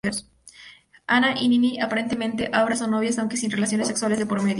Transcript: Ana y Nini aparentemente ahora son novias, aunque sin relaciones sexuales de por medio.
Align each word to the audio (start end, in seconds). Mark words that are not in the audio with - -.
Ana 1.05 1.39
y 1.39 1.47
Nini 1.47 1.79
aparentemente 1.79 2.49
ahora 2.53 2.75
son 2.75 2.89
novias, 2.89 3.19
aunque 3.19 3.37
sin 3.37 3.51
relaciones 3.51 3.87
sexuales 3.87 4.17
de 4.17 4.25
por 4.25 4.41
medio. 4.41 4.49